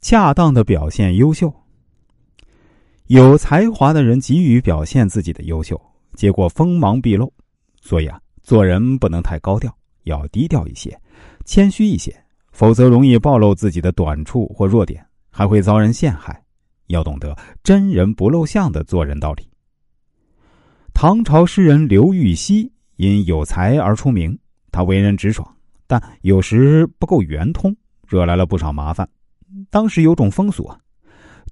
[0.00, 1.52] 恰当的表现优秀。
[3.06, 5.80] 有才华的人急于表现自己的优秀，
[6.14, 7.32] 结果锋芒毕露。
[7.80, 9.74] 所以啊，做人不能太高调，
[10.04, 10.98] 要低调一些，
[11.44, 12.14] 谦虚一些，
[12.52, 16.42] 否则容易暴露自己的短处或弱点，还会遭人陷害。
[16.86, 19.48] 要懂得真人不露相的做人道理。
[20.92, 24.38] 唐朝诗人刘禹锡因有才而出名，
[24.72, 25.56] 他为人直爽，
[25.86, 27.74] 但有时不够圆通，
[28.06, 29.08] 惹来了不少麻烦。
[29.68, 30.78] 当时有种风俗啊。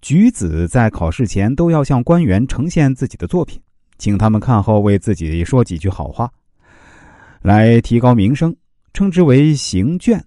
[0.00, 3.60] 举子在考试前都要向官员呈现自己的作品，
[3.98, 6.30] 请他们看后为自己说几句好话，
[7.42, 8.54] 来提高名声，
[8.94, 10.24] 称之为行卷。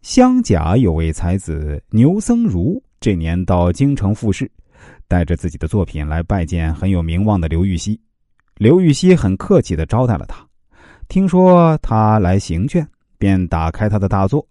[0.00, 4.50] 湘甲有位才子牛僧孺，这年到京城复试，
[5.06, 8.00] 带着自己的作品来拜见很有名望的刘禹锡。
[8.56, 10.42] 刘禹锡很客气的招待了他，
[11.06, 12.86] 听说他来行卷，
[13.18, 14.46] 便打开他的大作，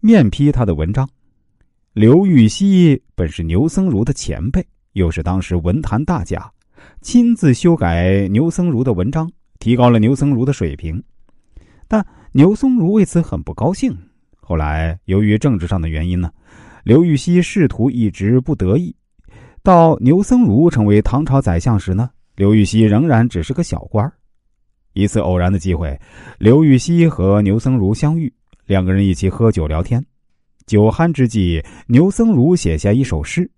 [0.00, 1.06] 面批他的文章。
[1.98, 6.48] 刘禹锡本是牛僧孺的前辈，又是当时文坛大家，
[7.00, 11.02] 亲自修改牛僧孺的文章，提高了牛僧孺的水平。
[11.88, 13.92] 但牛僧孺为此很不高兴。
[14.36, 16.30] 后来由于政治上的原因呢，
[16.84, 18.94] 刘禹锡仕途一直不得意。
[19.64, 24.08] 到牛僧孺成为唐朝宰相时呢，刘禹锡仍然只是个小官
[24.92, 26.00] 一次偶然的机会，
[26.38, 28.32] 刘禹锡和牛僧孺相遇，
[28.66, 30.00] 两个人一起喝酒聊天。
[30.68, 33.50] 酒酣之际，牛僧孺写下一首诗，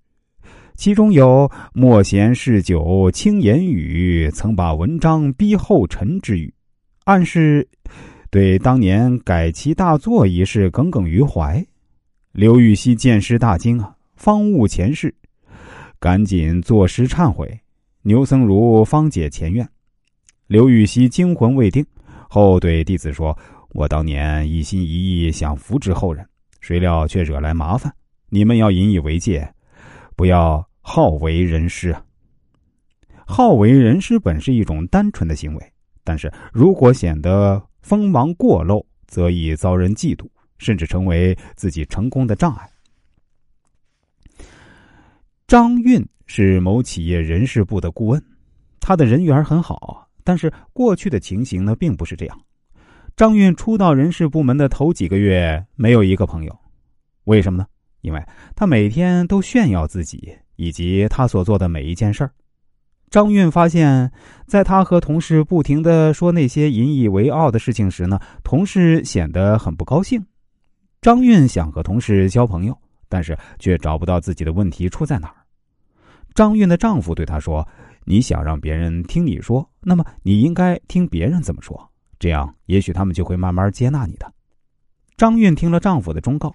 [0.76, 6.54] 其中有“莫嫌嗜酒轻言语，曾把文章逼后尘”之语，
[7.04, 7.68] 暗示
[8.30, 11.62] 对当年改其大作一事耿耿于怀。
[12.30, 15.12] 刘禹锡见诗大惊啊，方悟前世，
[15.98, 17.58] 赶紧作诗忏悔。
[18.02, 19.68] 牛僧孺方解前怨。
[20.46, 21.84] 刘禹锡惊魂未定，
[22.28, 23.36] 后对弟子说
[23.74, 24.86] ：“我当年一心一
[25.24, 26.24] 意想扶植后人。”
[26.60, 27.92] 谁料却惹来麻烦，
[28.28, 29.52] 你们要引以为戒，
[30.16, 32.04] 不要好为人师啊！
[33.26, 35.72] 好为人师本是一种单纯的行为，
[36.04, 40.28] 但是如果显得锋芒过露，则易遭人嫉妒，
[40.58, 42.68] 甚至成为自己成功的障碍。
[45.46, 48.22] 张运是某企业人事部的顾问，
[48.78, 52.40] 他的人缘很好，但是过去的情形呢，并不是这样。
[53.20, 56.58] 张运初到人事部门的头几个月，没有一个朋友，
[57.24, 57.66] 为什么呢？
[58.00, 58.24] 因为
[58.56, 62.32] 他每天都炫耀自己以及他所做的每一件事儿。
[63.10, 64.10] 张运发现，
[64.46, 70.24] 在他和同事不停的说那些引以为傲的事情时呢，同事显得很不高兴。
[71.02, 72.74] 张运想和同事交朋友，
[73.06, 75.36] 但是却找不到自己的问题出在哪儿。
[76.32, 77.68] 张运的丈夫对他说
[78.06, 81.86] ：“你想让别人听你说，那么你应该听别人怎么说。”
[82.20, 84.32] 这样，也许他们就会慢慢接纳你的。
[85.16, 86.54] 张运听了丈夫的忠告，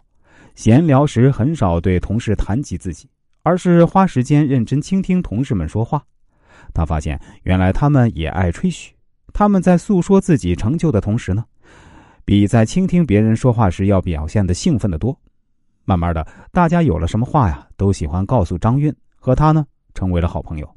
[0.53, 3.09] 闲聊时很少对同事谈及自己，
[3.42, 6.02] 而是花时间认真倾听同事们说话。
[6.72, 8.94] 他发现，原来他们也爱吹嘘。
[9.34, 11.44] 他们在诉说自己成就的同时呢，
[12.24, 15.20] 比在倾听别人说话时要表现的兴奋的多。
[15.84, 19.66] 慢慢的，大家有了什么话呀，都喜欢告诉张运，和他呢
[19.96, 20.76] 成为了好朋友。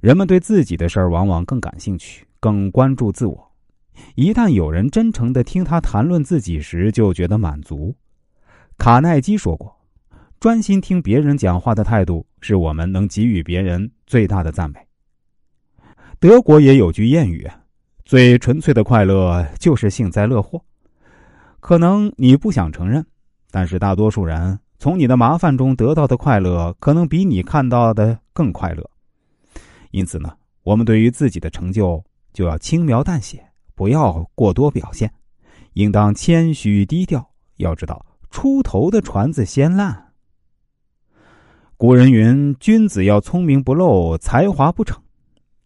[0.00, 2.26] 人们对自己的事儿往往更感兴趣。
[2.40, 3.52] 更关注自我，
[4.14, 7.94] 一旦有人真诚的听他谈论自己时，就觉得满足。
[8.78, 9.76] 卡耐基说过
[10.40, 14.80] ：“专心听别人讲话的态度，是我们能给予别人最大的赞美。”
[16.18, 17.46] 德国也有句谚语
[18.06, 20.64] ：“最纯粹的快乐就是幸灾乐祸。”
[21.60, 23.04] 可能你不想承认，
[23.50, 28.90] 但是大多数人从你的麻烦中得到的快乐，可能比你看到的更快乐。
[29.90, 32.02] 因此呢，我们对于自己的成就。
[32.32, 35.12] 就要轻描淡写，不要过多表现，
[35.74, 37.28] 应当谦虚低调。
[37.56, 40.12] 要知道，出头的船子先烂。
[41.76, 45.02] 古人云：“君子要聪明不露，才华不逞。”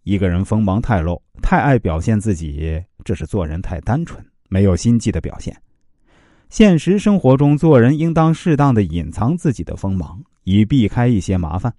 [0.05, 5.57] 一个人锋芒太露，太爱表现自己，这是做人太单纯、没有心计的表现。
[6.51, 11.75] 现实生活中，做人应当适当的隐藏自己的锋芒，以避开一些麻烦。